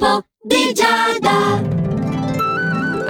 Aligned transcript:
L'oroscopo 0.00 0.24
di 0.42 0.72
Giada. 0.72 1.89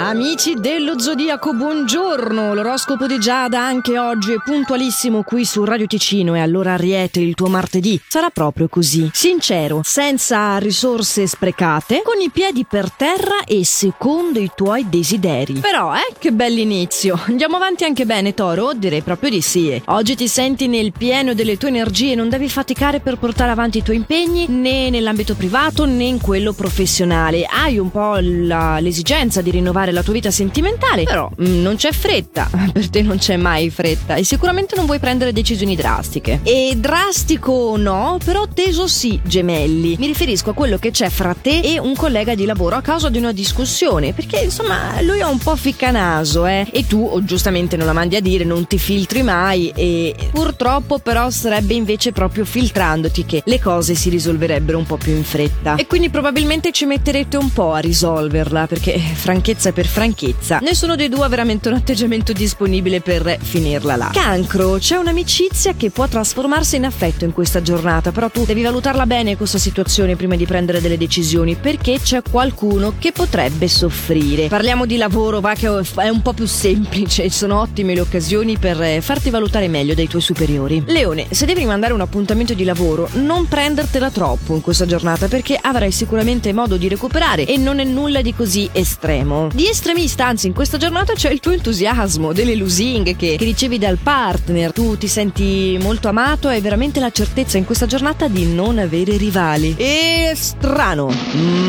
Amici 0.03 0.55
dello 0.55 0.99
Zodiaco, 0.99 1.53
buongiorno! 1.53 2.55
L'oroscopo 2.55 3.07
di 3.07 3.19
Giada 3.19 3.63
anche 3.63 3.99
oggi 3.99 4.33
è 4.33 4.41
puntualissimo 4.43 5.23
qui 5.23 5.45
su 5.45 5.63
Radio 5.63 5.87
Ticino 5.87 6.35
e 6.35 6.41
allora 6.41 6.73
Ariete, 6.73 7.21
il 7.21 7.35
tuo 7.35 7.49
martedì 7.49 8.01
sarà 8.09 8.31
proprio 8.31 8.67
così. 8.69 9.11
Sincero, 9.13 9.83
senza 9.85 10.57
risorse 10.57 11.27
sprecate, 11.27 12.01
con 12.03 12.19
i 12.19 12.31
piedi 12.31 12.65
per 12.65 12.91
terra 12.91 13.45
e 13.45 13.63
secondo 13.67 14.39
i 14.39 14.51
tuoi 14.55 14.89
desideri. 14.89 15.61
Però, 15.61 15.95
eh, 15.95 16.15
che 16.19 16.33
bell'inizio! 16.33 17.21
Andiamo 17.27 17.57
avanti 17.57 17.85
anche 17.85 18.07
bene, 18.07 18.33
Toro? 18.33 18.73
Direi 18.73 19.03
proprio 19.03 19.29
di 19.29 19.43
sì. 19.43 19.81
Oggi 19.85 20.17
ti 20.17 20.29
senti 20.29 20.67
nel 20.67 20.93
pieno 20.97 21.35
delle 21.35 21.59
tue 21.59 21.69
energie, 21.69 22.15
non 22.15 22.31
devi 22.31 22.49
faticare 22.49 23.01
per 23.01 23.19
portare 23.19 23.51
avanti 23.51 23.79
i 23.79 23.83
tuoi 23.83 23.97
impegni 23.97 24.47
né 24.49 24.89
nell'ambito 24.89 25.35
privato 25.35 25.85
né 25.85 26.05
in 26.05 26.23
quello 26.23 26.55
professionale. 26.55 27.45
Hai 27.45 27.77
un 27.77 27.91
po' 27.91 28.17
l'esigenza 28.17 29.43
di 29.43 29.51
rinnovare 29.51 29.89
la 29.93 30.03
tua 30.03 30.13
vita 30.13 30.31
sentimentale, 30.31 31.05
però 31.05 31.31
mm, 31.41 31.61
non 31.63 31.77
c'è 31.77 31.93
fretta, 31.93 32.49
per 32.73 32.89
te 32.89 33.03
non 33.03 33.19
c'è 33.19 33.37
mai 33.37 33.71
fretta 33.71 34.15
e 34.15 34.25
sicuramente 34.25 34.77
non 34.77 34.87
vuoi 34.87 34.99
prendere 34.99 35.33
decisioni 35.33 35.77
drastiche. 35.77 36.41
E 36.43 36.75
drastico 36.77 37.77
no, 37.77 38.19
però 38.25 38.47
teso 38.53 38.87
sì, 38.87 39.21
gemelli. 39.23 39.97
Mi 39.99 40.07
riferisco 40.07 40.51
a 40.51 40.55
quello 40.55 40.79
che 40.79 40.91
c'è 40.91 41.09
fra 41.09 41.35
te 41.35 41.61
e 41.61 41.79
un 41.79 41.95
collega 41.95 42.35
di 42.35 42.45
lavoro 42.45 42.77
a 42.77 42.81
causa 42.81 43.09
di 43.09 43.19
una 43.19 43.33
discussione, 43.33 44.13
perché 44.13 44.41
insomma 44.41 45.01
lui 45.03 45.21
è 45.21 45.27
un 45.27 45.39
po' 45.39 45.57
ficcanaso, 45.57 46.47
eh, 46.47 46.67
e 46.71 46.87
tu 46.87 47.07
o 47.11 47.23
giustamente 47.25 47.77
non 47.77 47.87
la 47.87 47.93
mandi 47.93 48.17
a 48.17 48.21
dire, 48.21 48.45
non 48.45 48.67
ti 48.67 48.79
filtri 48.79 49.23
mai 49.23 49.73
e 49.75 50.15
purtroppo 50.31 50.99
però 50.99 51.31
sarebbe 51.31 51.75
invece 51.75 52.13
proprio 52.13 52.45
filtrandoti 52.45 53.25
che 53.25 53.43
le 53.45 53.61
cose 53.61 53.95
si 53.95 54.09
risolverebbero 54.09 54.79
un 54.79 54.87
po' 54.87 54.97
più 54.97 55.15
in 55.15 55.25
fretta. 55.25 55.77
E 55.77 55.87
quindi 55.87 56.11
probabilmente 56.11 56.73
ci 56.73 56.85
metterete 56.85 57.37
un 57.37 57.53
po' 57.53 57.73
a 57.73 57.79
risolverla, 57.79 58.67
perché 58.67 58.99
franchezza 58.99 59.73
per 59.73 59.80
franchezza, 59.87 60.59
nessuno 60.63 60.97
dei 60.97 61.09
due 61.09 61.25
ha 61.25 61.29
veramente 61.29 61.69
un 61.69 61.75
atteggiamento 61.75 62.33
disponibile 62.33 63.01
per 63.01 63.39
finirla 63.41 63.97
là. 63.97 64.11
Cancro, 64.13 64.79
c'è 64.79 64.97
un'amicizia 64.97 65.75
che 65.75 65.91
può 65.91 66.07
trasformarsi 66.07 66.77
in 66.77 66.85
affetto 66.85 67.25
in 67.25 67.33
questa 67.33 67.63
giornata, 67.63 68.13
però 68.13 68.31
tu 68.31 68.45
devi 68.45 68.63
valutarla 68.63 69.07
bene 69.07 69.37
questa 69.37 69.59
situazione 69.59 70.17
prima 70.17 70.37
di 70.37 70.47
prendere 70.47 70.81
delle 70.81 70.99
decisioni, 70.99 71.55
perché 71.57 71.99
c'è 72.03 72.23
qualcuno 72.29 72.95
che 72.99 73.13
potrebbe 73.13 73.69
soffrire. 73.69 74.49
Parliamo 74.49 74.87
di 74.87 74.97
lavoro, 74.97 75.41
va 75.41 75.55
che 75.55 75.67
è 75.67 76.09
un 76.09 76.23
po' 76.23 76.33
più 76.33 76.47
semplice, 76.47 77.31
sono 77.31 77.61
ottime 77.61 77.95
le 77.95 78.01
occasioni 78.01 78.59
per 78.59 78.81
eh, 78.81 79.01
farti 79.01 79.31
valutare 79.31 79.69
meglio 79.69 79.95
dai 79.95 80.09
tuoi 80.09 80.23
superiori. 80.23 80.83
Leone, 80.87 81.27
se 81.31 81.47
devi 81.47 81.61
rimandare 81.61 81.93
un 81.93 82.01
appuntamento 82.01 82.55
di 82.55 82.65
lavoro, 82.65 83.09
non 83.15 83.47
prendertela 83.49 84.11
troppo 84.11 84.55
in 84.55 84.61
questa 84.61 84.87
giornata 84.87 85.29
perché 85.29 85.59
avrai 85.61 85.93
sicuramente 85.93 86.53
modo 86.53 86.77
di 86.77 86.89
recuperare 86.89 87.47
e 87.47 87.57
non 87.57 87.79
è 87.79 87.85
nulla 87.85 88.23
di 88.23 88.35
così 88.35 88.69
estremo. 88.73 89.49
Di 89.53 89.69
estremista, 89.71 90.27
anzi, 90.27 90.49
in 90.49 90.53
questa 90.53 90.77
giornata 90.77 91.13
c'è 91.15 91.31
il 91.31 91.41
tuo 91.41 91.53
entusiasmo, 91.53 92.33
delle 92.33 92.55
lusinghe 92.55 93.17
che, 93.17 93.37
che 93.37 93.45
ricevi 93.45 93.79
dal 93.79 93.99
partner, 93.99 94.73
tu 94.73 94.99
ti 94.99 95.09
senti 95.09 95.79
molto 95.81 96.09
amato 96.09 96.49
e 96.49 96.55
hai 96.55 96.61
veramente 96.61 97.01
la 97.01 97.11
certezza 97.11 97.57
in 97.57 97.65
questa 97.65 97.87
giornata 97.87 98.29
di 98.29 98.47
non 98.47 98.79
avere 98.79 99.17
rivali. 99.17 99.75
E 99.77 100.33
strano, 100.35 101.13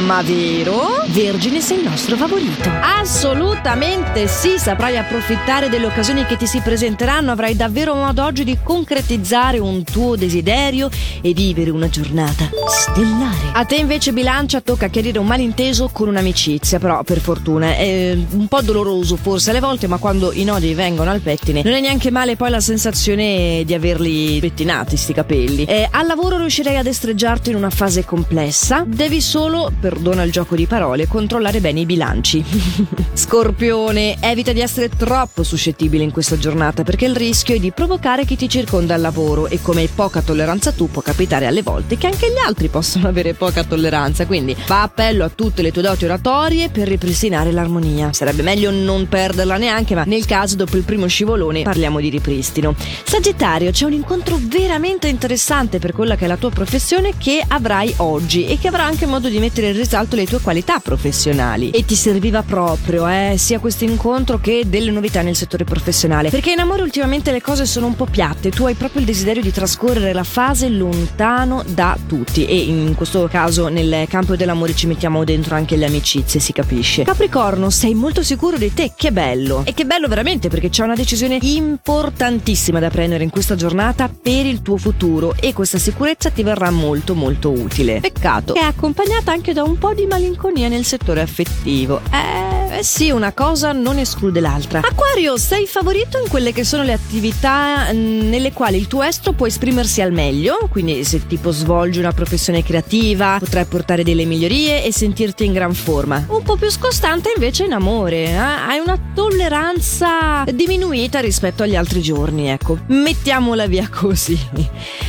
ma 0.06 0.22
vero? 0.22 1.04
Vergine 1.08 1.62
sei 1.62 1.78
il 1.78 1.90
nostro 1.90 2.16
favorito. 2.16 2.70
Assolutamente 2.82 4.28
sì, 4.28 4.56
saprai 4.58 4.98
approfittare 4.98 5.70
delle 5.70 5.86
occasioni 5.86 6.26
che 6.26 6.38
ti 6.38 6.48
si 6.48 6.60
presenteranno, 6.60 7.32
avrai 7.32 7.56
davvero 7.56 7.94
modo 7.94 8.24
oggi 8.24 8.44
di 8.44 8.58
concretizzare 8.64 9.60
un 9.60 9.84
tuo 9.84 10.16
desiderio 10.16 10.90
e 11.22 11.34
vivere 11.34 11.70
una 11.70 11.90
giornata 11.90 12.50
stellare. 12.68 13.52
A 13.54 13.66
te 13.66 13.76
invece 13.76 14.12
bilancia 14.12 14.60
tocca 14.62 14.88
chiarire 14.88 15.20
un 15.20 15.28
malinteso 15.28 15.90
con 15.92 16.08
un'amicizia, 16.08 16.80
però 16.80 17.04
per 17.04 17.20
fortuna 17.20 17.76
è 17.76 17.91
un 18.30 18.48
po' 18.48 18.62
doloroso 18.62 19.16
forse 19.16 19.50
alle 19.50 19.60
volte, 19.60 19.88
ma 19.88 19.98
quando 19.98 20.32
i 20.34 20.44
nodi 20.44 20.74
vengono 20.74 21.12
al 21.12 21.22
pettine 21.22 21.62
non 21.64 21.74
è 21.74 21.80
neanche 21.80 22.12
male 22.12 22.36
poi 22.36 22.50
la 22.50 22.60
sensazione 22.60 23.64
di 23.66 23.74
averli 23.74 24.40
pettinati 24.40 24.98
sti 24.98 25.14
capelli. 25.14 25.66
Eh, 25.66 25.88
al 25.90 26.06
lavoro 26.06 26.38
riuscirei 26.38 26.78
a 26.78 26.84
destreggiarti 26.84 27.50
in 27.50 27.56
una 27.56 27.70
fase 27.70 28.06
complessa, 28.06 28.84
devi 28.86 29.22
solo, 29.22 29.72
perdona 29.80 30.24
il 30.24 30.32
gioco 30.32 30.56
di 30.56 30.66
parole, 30.66 31.08
controllare 31.08 31.60
bene 31.60 31.82
i 31.82 31.86
bilanci. 31.86 32.44
Scorpione, 33.14 34.18
evita 34.20 34.52
di 34.52 34.62
essere 34.62 34.90
troppo 34.90 35.44
suscettibile 35.44 36.04
in 36.04 36.12
questa 36.12 36.38
giornata 36.38 36.84
perché 36.84 37.06
il 37.06 37.16
rischio 37.16 37.56
è 37.56 37.60
di 37.60 37.72
provocare 37.72 38.26
chi 38.26 38.36
ti 38.36 38.50
circonda 38.50 38.96
al 38.96 39.02
lavoro 39.02 39.48
e 39.48 39.62
come 39.62 39.82
hai 39.82 39.90
poca 39.94 40.22
tolleranza 40.22 40.72
tu 40.72 40.90
può 40.90 41.02
capitare 41.02 41.46
alle 41.46 41.62
volte 41.62 41.98
che 41.98 42.08
anche 42.08 42.30
gli 42.30 42.46
altri 42.46 42.68
possono 42.68 43.08
avere 43.08 43.34
poca 43.34 43.64
tolleranza, 43.64 44.26
quindi 44.26 44.56
fa 44.56 44.84
appello 44.84 45.24
a 45.24 45.30
tutte 45.30 45.62
le 45.62 45.72
tue 45.72 45.82
doti 45.82 46.06
oratorie 46.06 46.70
per 46.70 46.88
ripristinare 46.88 47.52
l'armonia. 47.52 47.81
Sarebbe 48.12 48.42
meglio 48.42 48.72
non 48.72 49.08
perderla 49.08 49.58
neanche, 49.58 49.96
ma 49.96 50.04
nel 50.06 50.26
caso 50.26 50.56
dopo 50.56 50.78
il 50.78 50.84
primo 50.84 51.08
scivolone 51.08 51.64
parliamo 51.64 52.00
di 52.00 52.10
ripristino. 52.10 52.76
Sagittario, 53.04 53.72
c'è 53.72 53.86
un 53.86 53.94
incontro 53.94 54.40
veramente 54.42 55.08
interessante 55.08 55.80
per 55.80 55.94
quella 55.94 56.16
che 56.16 56.26
è 56.26 56.28
la 56.28 56.38
tua 56.38 56.50
professione 56.50 57.14
che 57.18 57.44
avrai 57.48 57.94
oggi 57.98 58.46
e 58.46 58.58
che 58.58 58.68
avrà 58.68 58.84
anche 58.84 59.06
modo 59.06 59.30
di 59.30 59.40
mettere 59.40 59.68
in 59.70 59.76
risalto 59.76 60.16
le 60.16 60.26
tue 60.26 60.40
qualità 60.40 60.80
professionali. 60.80 61.72
E 61.72 61.86
ti 61.86 61.96
serviva 61.96 62.44
proprio, 62.44 63.08
eh, 63.08 63.36
sia 63.38 63.60
questo 63.60 63.84
incontro 63.84 64.40
che 64.40 64.64
delle 64.68 64.92
novità 64.92 65.22
nel 65.22 65.36
settore 65.36 65.64
professionale. 65.64 66.30
Perché 66.30 66.52
in 66.52 66.60
amore 66.60 66.84
ultimamente 66.84 67.32
le 67.32 67.42
cose 67.42 67.66
sono 67.66 67.88
un 67.88 67.96
po' 67.96 68.06
piatte, 68.06 68.52
tu 68.52 68.66
hai 68.66 68.76
proprio 68.76 69.02
il 69.02 69.08
desiderio 69.08 69.42
di 69.42 69.52
trascorrere 69.52 70.14
la 70.14 70.24
fase 70.24 70.70
lontano 70.70 71.64
da 71.68 71.98
tutti 72.08 72.46
e 72.46 72.56
in 72.56 72.94
questo 72.96 73.28
caso 73.32 73.68
nel 73.68 74.06
campo 74.08 74.36
dell'amore 74.36 74.76
ci 74.76 74.88
mettiamo 74.88 75.24
dentro 75.24 75.56
anche 75.56 75.76
le 75.76 75.86
amicizie, 75.86 76.40
si 76.40 76.54
capisce. 76.54 77.04
Capricorno, 77.04 77.70
sei 77.72 77.94
molto 77.94 78.22
sicuro 78.24 78.58
di 78.58 78.74
te, 78.74 78.92
che 78.96 79.12
bello. 79.12 79.64
E 79.66 79.74
che 79.74 79.86
bello 79.86 80.08
veramente 80.08 80.50
perché 80.50 80.70
c'è 80.70 80.84
una 80.84 80.96
decisione 80.96 81.40
importantissima 81.42 82.80
da 82.80 82.90
prendere 82.90 83.24
in 83.24 83.30
questa 83.30 83.56
giornata 83.56 84.10
per 84.10 84.46
il 84.46 84.62
tuo 84.62 84.78
futuro 84.78 85.34
e 85.40 85.54
questa 85.54 85.78
sicurezza 85.78 86.30
ti 86.30 86.44
verrà 86.44 86.70
molto 86.70 87.16
molto 87.16 87.52
utile. 87.52 88.00
Peccato 88.00 88.54
che 88.54 88.60
è 88.60 88.64
accompagnata 88.64 89.32
anche 89.32 89.54
da 89.54 89.64
un 89.64 89.78
po' 89.78 89.94
di 89.94 90.06
malinconia 90.06 90.68
nel 90.68 90.86
settore 90.86 91.22
affettivo. 91.22 92.02
Eh, 92.12 92.61
eh 92.72 92.84
sì, 92.84 93.12
una 93.12 93.34
cosa 93.34 93.74
non 93.74 93.98
esclude 93.98 94.40
l'altra. 94.40 94.80
Aquario, 94.80 95.38
sei 95.38 95.68
favorito 95.68 96.18
in 96.18 96.30
quelle 96.30 96.54
che 96.54 96.64
sono 96.64 96.84
le 96.84 96.94
attività 96.94 97.92
mm, 97.92 98.30
nelle 98.30 98.54
quali 98.54 98.78
il 98.78 98.88
tuo 98.88 99.04
estro 99.04 99.34
può 99.34 99.46
esprimersi 99.46 100.02
al 100.02 100.14
meglio, 100.14 100.70
quindi 100.70 101.04
se 101.04 101.28
tipo 101.28 101.52
svolgi 101.52 102.00
una 102.00 102.14
professione 102.14 102.64
creativa 102.64 103.38
potrai 103.40 103.66
portare 103.66 104.04
delle 104.04 104.24
migliorie 104.24 104.86
e 104.86 104.94
sentirti 104.94 105.44
in 105.44 105.52
gran 105.52 105.74
forma. 105.74 106.26
Un 106.30 106.44
po' 106.44 106.56
più 106.56 106.70
scostante 106.70 107.34
invece 107.36 107.66
in 107.66 107.74
amore, 107.74 108.30
eh? 108.30 108.36
hai 108.36 108.80
una 108.80 108.98
tolleranza 109.14 110.46
diminuita 110.46 111.20
rispetto 111.20 111.64
agli 111.64 111.76
altri 111.76 112.02
giorni, 112.02 112.50
ecco. 112.50 112.78
Mettiamola 112.88 113.68
via 113.68 113.90
così. 113.92 114.40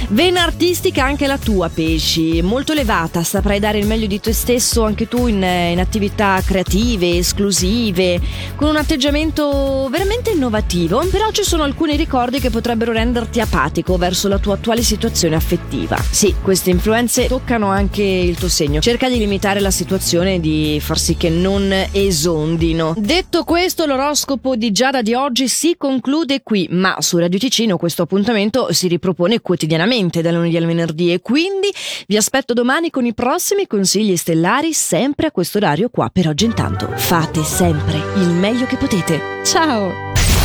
Vena 0.09 0.43
artistica 0.43 1.05
anche 1.05 1.29
la 1.29 1.39
tua, 1.39 1.69
pesci, 1.69 2.43
molto 2.43 2.73
elevata, 2.73 3.23
saprai 3.23 3.61
dare 3.61 3.79
il 3.79 3.87
meglio 3.87 4.07
di 4.07 4.19
te 4.19 4.33
stesso 4.33 4.83
anche 4.83 5.07
tu 5.07 5.29
in, 5.29 5.43
in 5.43 5.79
attività 5.79 6.41
creative, 6.45 7.19
esclusive, 7.19 7.51
con 8.57 8.69
un 8.69 8.77
atteggiamento 8.77 9.89
veramente 9.91 10.31
innovativo, 10.31 11.05
però 11.11 11.31
ci 11.31 11.43
sono 11.43 11.63
alcuni 11.63 11.97
ricordi 11.97 12.41
che 12.41 12.51
potrebbero 12.51 12.93
renderti 12.93 13.41
apatico 13.41 13.97
verso 13.97 14.29
la 14.29 14.39
tua 14.39 14.55
attuale 14.55 14.83
situazione 14.83 15.37
affettiva. 15.37 15.97
Sì, 15.99 16.35
queste 16.43 16.71
influenze 16.71 17.27
toccano 17.27 17.69
anche 17.69 18.03
il 18.03 18.37
tuo 18.37 18.49
segno. 18.49 18.81
Cerca 18.81 19.09
di 19.09 19.19
limitare 19.19 19.61
la 19.61 19.71
situazione 19.71 20.35
e 20.35 20.41
di 20.41 20.79
far 20.81 20.99
sì 20.99 21.17
che 21.17 21.29
non 21.29 21.73
esondino. 21.93 22.95
Detto 22.97 23.45
questo, 23.45 23.87
l'oroscopo 23.87 24.57
di 24.57 24.73
Giada 24.73 25.03
di 25.03 25.15
oggi 25.15 25.49
si 25.49 25.77
conclude 25.77 26.43
qui, 26.43 26.69
ma 26.71 26.97
su 27.01 27.19
Radio 27.19 27.39
Ticino 27.39 27.77
questo 27.77 28.03
appuntamento 28.03 28.73
si 28.73 28.89
ripropone 28.89 29.41
quotidianamente 29.41 30.23
dal 30.23 30.35
lunedì 30.35 30.57
al 30.57 30.67
venerdì 30.67 31.13
e 31.13 31.21
quindi 31.21 31.73
vi 32.07 32.17
aspetto 32.17 32.55
domani 32.55 32.91
con 32.91 33.05
i 33.05 33.15
prossimi 33.15 33.67
consigli 33.67 34.17
stellari 34.17 34.73
sempre 34.73 35.27
a 35.27 35.31
questo 35.31 35.59
orario 35.59 35.89
qua. 35.91 36.11
Per 36.13 36.29
oggi 36.29 36.45
intanto 36.45 36.89
fate 36.95 37.42
sempre 37.45 37.97
il 38.17 38.29
meglio 38.29 38.67
che 38.67 38.77
potete. 38.77 39.21
Ciao! 39.45 40.12